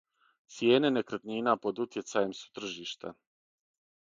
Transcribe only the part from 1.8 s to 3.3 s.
утјецајем су тржишта.